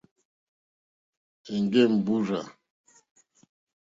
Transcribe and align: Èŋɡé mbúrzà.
Èŋɡé 1.53 1.81
mbúrzà. 1.97 2.41